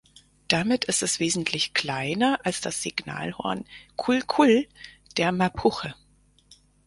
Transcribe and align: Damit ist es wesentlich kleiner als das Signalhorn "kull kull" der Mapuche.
Damit 0.47 0.85
ist 0.85 1.03
es 1.03 1.19
wesentlich 1.19 1.75
kleiner 1.75 2.39
als 2.43 2.59
das 2.59 2.81
Signalhorn 2.81 3.65
"kull 3.97 4.23
kull" 4.23 4.67
der 5.17 5.31
Mapuche. 5.31 5.93